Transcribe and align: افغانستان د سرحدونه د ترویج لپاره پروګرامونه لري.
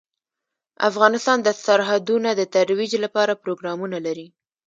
افغانستان 0.89 1.37
د 1.43 1.49
سرحدونه 1.65 2.29
د 2.35 2.41
ترویج 2.55 2.91
لپاره 3.03 3.39
پروګرامونه 3.43 3.97
لري. 4.05 4.27